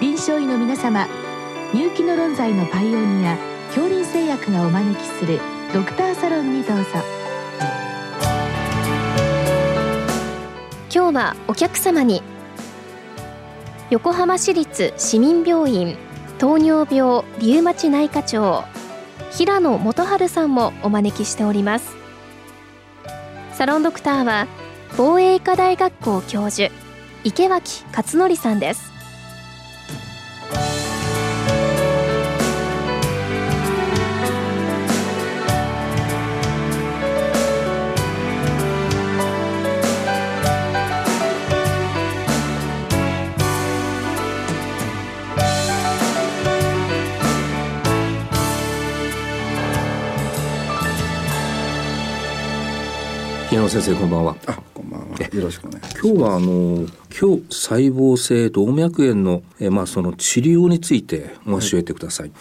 [0.00, 1.08] 臨床医の皆様
[1.74, 3.36] 入気の論剤のパイオニア
[3.74, 5.40] 恐林製薬がお招きする
[5.74, 6.84] ドクターサロンにどうぞ。
[10.94, 12.22] 今日はお客様に
[13.90, 15.96] 横浜市立市民病院
[16.38, 18.62] 糖尿病リウマチ内科長
[19.32, 21.96] 平野元春さんもお招きしております。
[23.52, 24.46] サロンドクターは
[24.96, 26.72] 防衛医科大学校教授
[27.24, 28.87] 池脇勝則さんです。
[53.58, 54.36] 平野先生こんばんは。
[54.46, 55.18] あ、こんばんは。
[55.18, 56.06] よろしくお願いします。
[56.06, 62.28] 今日はあの強細胞性動脈炎のえまあその治療について教えてください。
[62.28, 62.34] は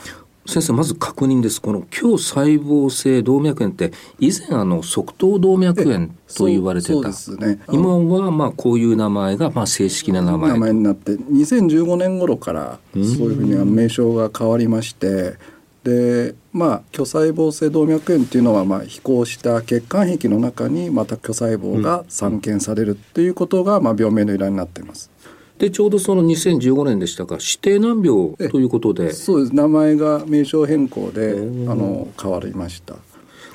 [0.46, 1.60] い、先生まず確認です。
[1.60, 7.10] この強細胞性動脈炎って以前あの側頭動脈炎と言われてた。
[7.10, 10.52] ね、今はまあこういう名前がまあ正式な名前。
[10.52, 15.57] 名前になって2015年頃からそういうふうに名称が変わりまして。
[15.88, 25.10] でまあ巨細胞性動脈炎っていうのはまあ飛行した血管壁の中にまた巨細胞が散見されるっていうことがまあ病名の由来になっています。
[25.58, 32.96] でちょうどその2015年でしたか指定難病ということでそうです名前が名称変更であの変わりました。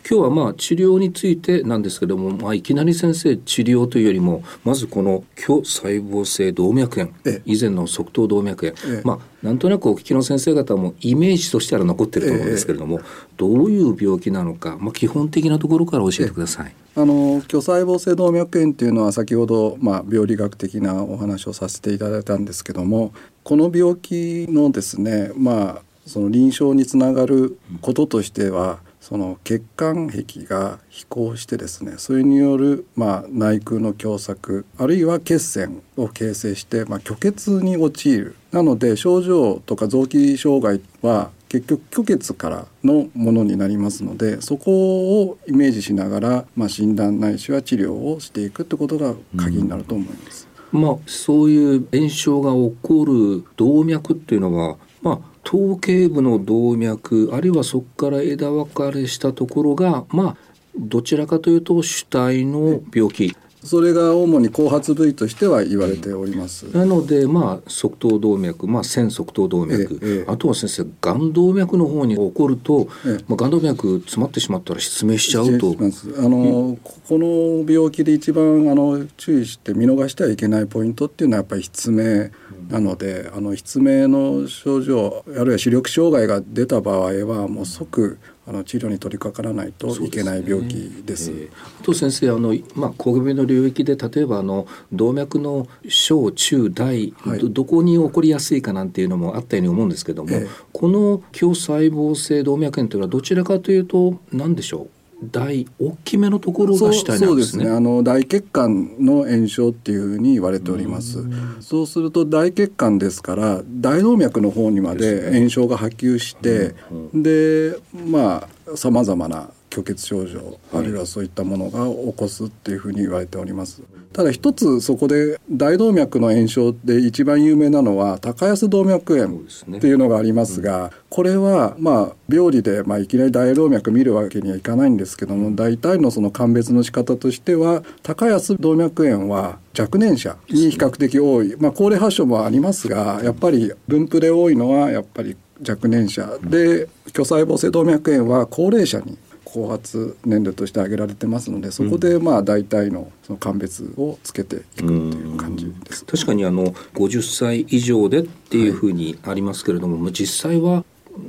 [0.08, 7.12] 今日はまあ治療についてなんですけども、まあ、いきなり先生治療というよりもまずこの巨細胞性動脈炎
[7.44, 13.00] 以前の側頭動脈炎、まあなんとなくお聞きの先生方もイメージとしては残ってると思うんですけれども、
[13.36, 16.72] どういう病気なのか、まあ、基本的なところから教えてください。
[16.94, 23.14] あの巨細胞性動脈炎っていうのは先ほど、まあ、病理学的なお話をさせていただいたんですけども
[23.44, 50.48] この病気のですねまあその臨床につながることとしては、その血管壁が飛行してですねそれによる、まあ、内腔の狭窄あるいは血栓を形成して、まあ、虚血に陥るなので症状とか臓器障害は結局虚血からのものになりますのでそこをイメージしながら、まあ、診断ないしは治療をしていくってことが鍵になると思います。
[50.72, 60.36] うん、まあ、そういう炎症が起こる動脈っていうのは、まあ頭頸部の動脈あるいはそこから枝分かれしたところがまあ
[60.76, 63.36] どちらかというと主体の病気。
[63.64, 66.64] それが主に後発部位としては言われております。
[66.76, 75.76] なので、まあ、側頭動脈、まあ、線側頭動脈、ええ、あとは先生、眼動脈の方に起こると、ええ、まあ、眼動脈詰まってしまったら失明しちゃうと。
[76.18, 82.30] あの、うん、この病気で一番あの注意して見逃してはいけないポイントっていうのはやっぱり失明
[82.68, 91.04] なので、あの失明の症状あるいは視力障害が出た場合はもう即あの治療に取り掛からないといけない病気です。
[91.04, 91.44] ですねえ。
[91.44, 105.01] ー、あと先生あのまあ小組の領域で例えばあの動脈の小中大、はい、どどこに起こりやすいかなんていうのもあったように思うんですけども、えー、この強細胞性動脈炎というのはどちらかというと何でしょう？
[105.30, 107.26] 大大きめのところが主体なんですね。
[107.26, 107.70] そうですね。
[107.70, 111.20] あの大血管の炎症っていうふうに言われております。
[111.20, 116.74] うそうすると大血管ですから大動脈の方にまで炎症が波及して、
[117.14, 123.82] でまあさまざまな虚血症状あるいはそういったものが起こすっていうふうに言われております。
[124.12, 129.38] ただ一つそこで大動脈の炎症で一番有名なのは高安動脈炎
[129.78, 146.38] っていうのがありますが、これはまあ病理でまあいきなり大動脈見るわけにはいかないんですけども大体のその鑑別の仕方としては高安動脈炎は若年者に比較的多い、まあ、高齢発症もありますがやっぱり分布で多いのはやっぱり若年者。
[146.42, 149.16] で巨細胞性動脈炎は高齢者に
[149.52, 156.04] 後発年齢として挙げられてますのでそこでまあ大体のその鑑別をつけていくという感じです。
[156.06, 160.84] 確かにあの50歳以上でっていうふうにありますけれども、はい、実際は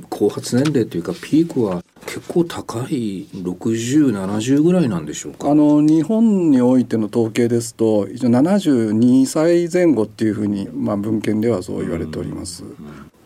[0.08, 5.50] 後発年齢というかピークは結構高い6070ぐらいなんでしょうか？
[5.50, 12.64] あの日本においての統計ですと一応72歳前後っていうふうに、まあ、文献ではそう言われております。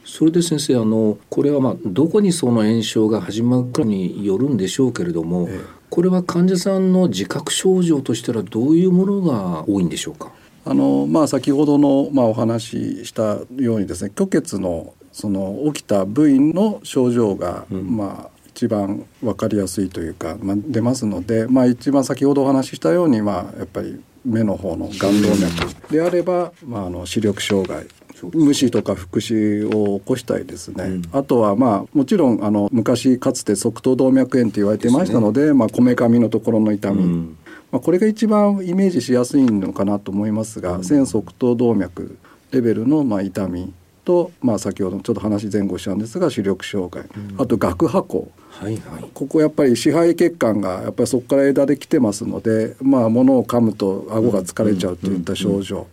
[0.08, 5.60] それで先生あのこれはまあどこにその炎症が始まるかによるんでしょうけれども、ええ、
[5.90, 10.32] これは患者さんの自覚症状としてはどういうものが多いんでしょうか？
[10.64, 27.87] あのまあ、先ほどの、まあ、お話ししたようにですね虚血のその起きた部位の症状が、うん、まあ一番分かりやすいというか、まあ、出ますので、まあ、一番先ほどお話ししたように、まあ、やっぱり目の方の眼動脈であれば、まあ、あの視力障害
[28.32, 37.37] 無視とか腹視を起こしたりですね、うん、あとはまあもちろんあの昔かつて側頭動脈炎って言われてましたので、ね、まあこめかみのところの痛み、うん、
[37.70, 42.17] まあ、これが一番イメージしやすいのかなと思いますが、うん、線側頭動脈
[42.50, 43.73] レベルのまあ痛み
[44.09, 47.05] と、まあ、先ほどちょっと話前後したんですが視力障害、
[47.37, 55.87] あと顎破口、はいはい、ここやっぱり支配血管がやっぱりそこから枝で来てますので、まあ、物を噛むと顎が疲れちゃうといった症状。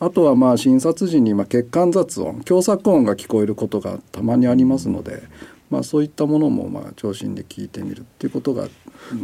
[0.00, 5.22] あとはまあ診察時にまあ血管雑音狭窄音が聞こえることがたまにありますので、
[5.70, 8.68] まあ、そういったものもまあ聴診で聞いてみるっていうことが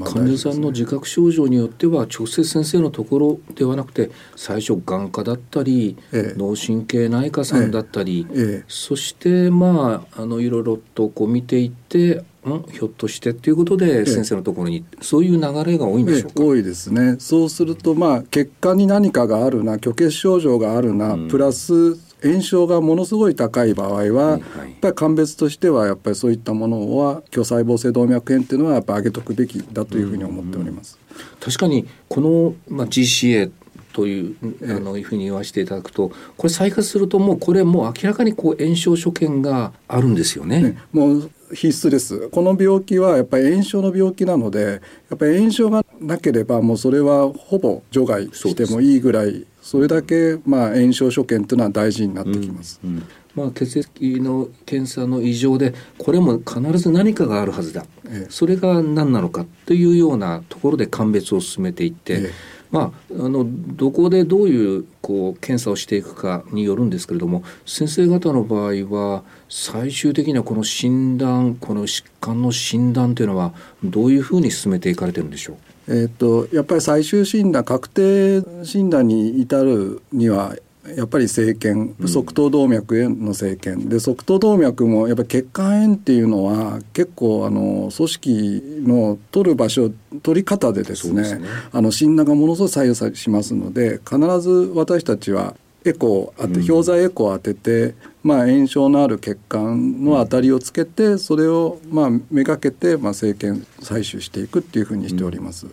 [0.05, 17.17] 患者さんの自覚症状によっては直接先生のところではなくて最初眼科だったり、ええ、脳神経内科さんだったり、え、そしてまああのいろいろとこう見ていってんひょっとしてっていうことで先生のところに、そういう流れが多いんでしょうか、多いですね。
[17.19, 24.41] そうするとまあ血管に何かがあるな虚血症状があるな、うん、プラス炎症がものすごい高い場合は、はいはい、やっ
[24.81, 30.99] ぱり鑑別としてはやっぱりそういったものは巨細胞性動脈炎っていうのはやっぱ上げとくべきだというふうに思っております。
[31.11, 31.17] うん。
[31.17, 33.51] うん、確かにこの、まあ、GCA
[33.93, 40.63] というあのいうふうに言わせていただくとこれ再発するともうこれもう明らかにこう炎症所見があるんですよね。
[40.63, 42.29] ねもう必須です。
[42.31, 52.81] この病気はやっぱり炎症の病気なのでやっぱり炎症がなければもうそれはほぼ除外してもいいぐらいそれだけまあ炎症所見というのは大事になってきます。
[52.85, 53.03] うんうん。
[53.35, 62.33] まあ、血液の検査の異常でこれも必ず何かがあるはずだ、ええ、それが何なのかというようなところで鑑別を進めていって、え
[62.71, 75.57] まあ、あのどこでどういうこう検査をしていくかによるんですけれども先生方の場合は最終的にはこの診断この疾患の診断というのはどういうふうに進めていかれてるんでしょう？
[75.89, 80.55] えーとやっぱり最終診断確定診断に至るには
[80.97, 89.91] やっぱり生検側頭動脈への生検、で側頭動脈もやっぱり血管炎っていうのは結構あの組織の取る場所
[90.23, 95.55] 取り方でですね、ね、あの診断がものすごい左右しますので必ず私たちは
[95.85, 105.67] エコーて、氷剤エコーを当てて、まあ、炎症のある血管の当たりをつけてそれをまあめがけてまあ生検採取していくっていうふうにしております。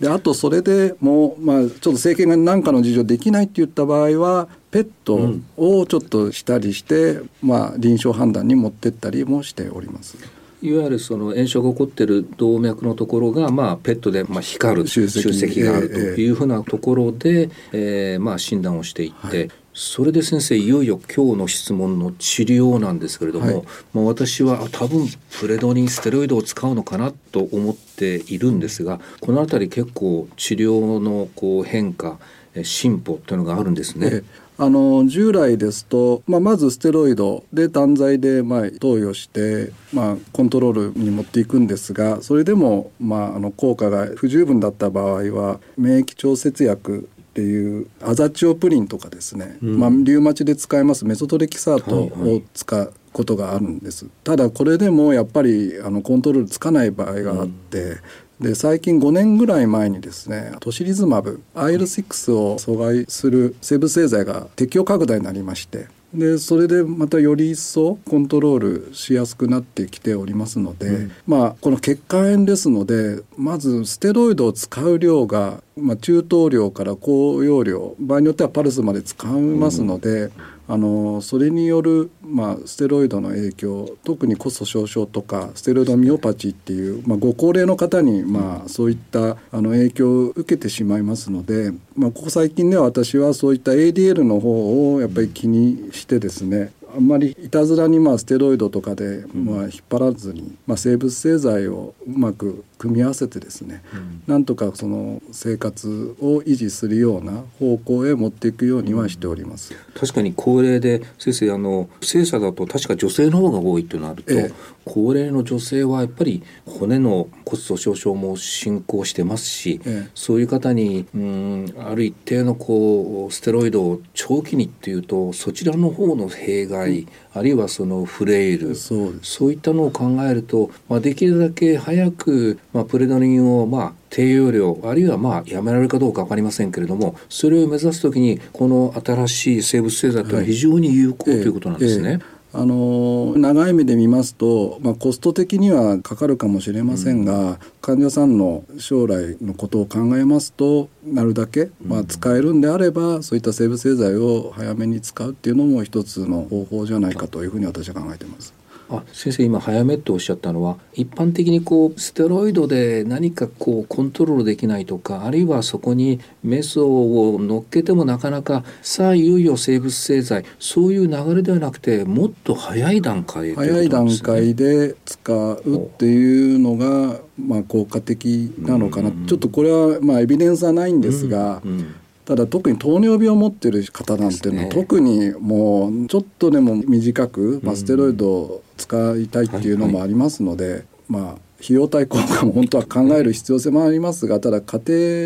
[0.00, 5.18] であとそれでもう、まあ、ちょっと生検が何かの事情できないって言った場合はペット
[5.56, 10.16] をちょっとしたりして、まあ、臨床判断に持ってったりもしております。
[10.62, 23.64] いわゆるその炎症が起こっている動脈のところが、まあ、ペットでまあ光る集積があるというふうなところで、えー、まあ診断をしていって、はい、それで先生いよいよ今日の質問の治療なんですけれども、はい、
[23.94, 25.06] まあ、私は多分
[25.40, 32.18] プレドニンステロイドを使うのかなと思っているんですがこの辺り結構治療のこう変化
[32.62, 34.22] 進歩というのがあるんですね。
[34.62, 57.96] あの従来ですと、まあ、まずステロイドで単剤でまあ投与して、まあ、コントロールに持っていくんですがそれでも、まあ、あの効果が不十分だった場合は免疫調節薬っていうアザチオプリンとかですね、うん、まあ、リウマチで使えますメソトレキサートを使うことがあるんです、ただこれでもやっぱりあのコントロールつかない場合があって、
[58.40, 80.32] で最近5年ぐらい前にですねトシリズマブ IL6 を阻害する生物製剤が適用拡大になりましてでそれでまたより一層コントロールしやすくなってきておりますので、うん、まあこの血管炎ですのでまずステロイドを使う量が、まあ、中等量から高容量場合によってはパルスまで使いますので、うん
[80.70, 109.74] あのそれによる、まあ、ステロイドの影響特にコスト少々とかステロイドミオパチっていう、まあ、ご高齢の方に、まあ、そういったあの影響を受けてしまいますので、まあ、ここ最近では私はそういった ADL の方をやっぱり気にしてですねあんまりいたずらにまあステロイドとかでまあ引っ張らずに、まあ、生物製剤をうまく組み合わせてですね、うん、なんとかその生活を維持するような方向へ持っていくようにはしております。
[109.94, 114.52] 確かに高齢で先生あの精査だと確か女性の方が多いとなると、ええ、
[114.86, 127.08] 高齢の女性はやっぱり骨の骨粗鬆症も進行してますし、え、そういう方にうんある一定のこうステロイドを長期にっていうとそちらの方の弊害、うん。
[127.32, 128.74] あるいはそのフレイル
[129.22, 142.08] そういったのを考えると、まあ、できるだけ早く、まあ、プレドニンをまあ低用量あるいはまあやめられるかどうか分かりませんけれどもそれを目指す時にこの新しい生物製剤というのは非常に有効、はい、ということなんですね。
[142.08, 158.59] えええあの長い目で見ますと、まあ、コスト的にはかかるかもしれませんが、うん、患者さんの将来のことを考えますとなるだけ、まあ、使えるんであればそういった生物製剤を早めに使うっていうのも一つの方法じゃないかというふうに私は考えています。
[158.90, 181.94] あ先生今早めっておっしゃったのは一般的にこうステロイドで何かこうコントロールできないとかあるいはそこにメソを乗っけてもなかなかさあいよいよ生物製剤そういう流れではなくてもっと早い段階、ね、早い段階で使うっていうのがまあ効果的なのかな、ちょっとこれはまあエビデンスはないんですが、うんうん
[182.30, 190.74] ただ特に糖尿病を持ってる方なんていうのは、ね、特にもうちょっとでも短く、まあ、ステロイドを使いたいっていうのもありますので、はい。
[190.74, 194.80] はい、まあ費用対効果も本当は考える必要性もありますがただ家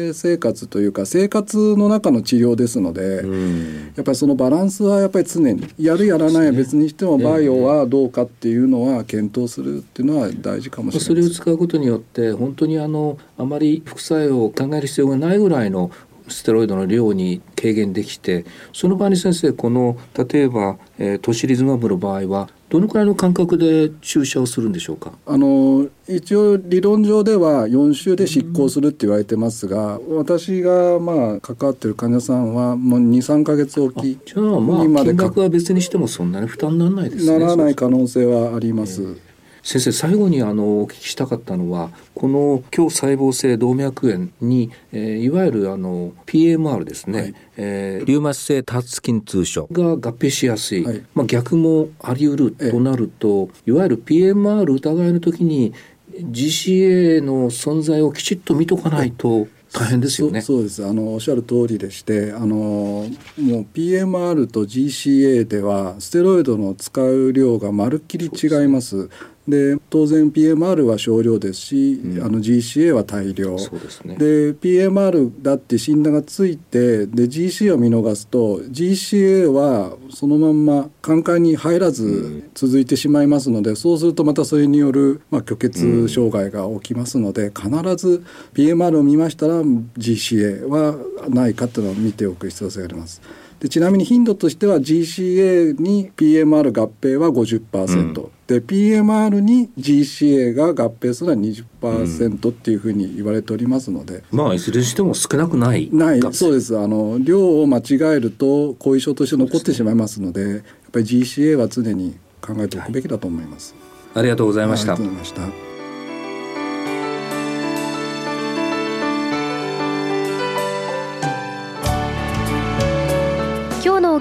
[0.07, 3.23] 庭生活というか生活の中の治療ですので、
[3.95, 15.93] やっぱりそのバランスはやっぱり常にやるやらないは別にしてもバイオはどうかっていうのは検討するっていうのは大事かもしれないそれを使うことによって本当にあのあまり副作用を考える必要がないぐらいの
[16.29, 25.13] ステロイドの量に軽減できてその場合に先生この例えば、えー、トシリズマブの場合はどのくらいの間隔で注射をするんでしょうか？
[25.27, 37.39] あの一応理論上では4週で執行するって言われてますが、うん、私がまあ関わってる患者さんはもう23か月おきじゃあまあ金額は別にしてもそんなに負担にならないですね。
[37.39, 39.03] ならない可能性はあります。
[39.03, 39.19] えー
[39.65, 55.73] 先生最後にあのお聞きしたかったのはこの強細胞性動脈炎に、えー、いわゆるあの PMR ですね、はい、えー、リウマチ性多発筋痛症が合併しやすい、はい、まあ、逆もあり得るとなるといわゆる PMR 疑いの時に
[56.13, 60.41] GCA の存在をきちっと見とかないと大変ですよね。
[60.41, 60.87] そうです。
[60.87, 63.09] あのおっしゃる通りでしてあのもう
[63.75, 69.11] PMR と GCA ではステロイドの使う量がまるっきり違います。
[69.47, 73.59] で当然 PMR は少量ですし、うん、あの GCA は大量。
[73.59, 88.25] そうです、ね、で PMR だって診断がついてで GCA を見逃すと GCA はそのまんま寛解に入らず続いてしまいますので、うん、そうするとまたそれによる、まあ、虚血障害が起きますので、うん、必ず
[88.55, 90.97] PMR を見ましたら GCA は
[91.29, 93.21] ないかというのを見ておく必要性があります。
[93.65, 101.49] でちなみに頻度としては GCA に PMR 合併は50%、うん、で PMR に GCA が合併するのは
[101.83, 106.79] 20%っていうふうに言われておりますので、うん、まあいずれにしても少なくないないそうです。
[106.79, 107.83] あの量を間違
[108.15, 110.61] えると後遺症として残ってしまいますのでやっ
[110.93, 113.75] ぱり GCA は常に考えておくべきだと思います、
[114.13, 114.99] はい、ありがとうございました、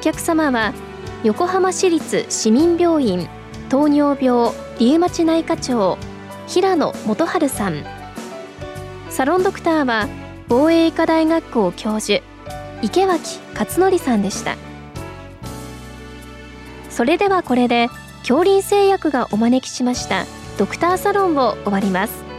[0.03, 0.73] 客様は
[1.23, 3.29] 横浜市立市民病院
[3.69, 5.97] 糖尿病リウマチ内科長
[6.45, 7.85] 平野元春さん。
[9.09, 10.09] サロンドクターは
[10.49, 12.21] 防衛医科大学校教授
[12.81, 14.57] 池脇勝則さんでした。
[16.89, 17.87] それではこれで
[18.23, 20.25] 恐林製薬がお招きしました
[20.57, 22.32] ドクターサロンを終わります。